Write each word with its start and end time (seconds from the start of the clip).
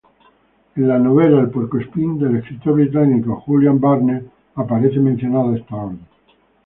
En 0.77 0.87
la 0.87 0.97
novela 0.97 1.39
"El 1.41 1.51
puercoespín" 1.51 2.17
del 2.17 2.37
escritor 2.37 2.73
británico 2.73 3.35
Julian 3.41 3.79
Barnes 3.79 4.23
aparece 4.55 4.99
mencionada 4.99 5.55
esta 5.55 5.75
orden. 5.75 5.99